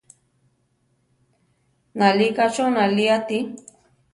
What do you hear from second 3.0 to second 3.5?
ati.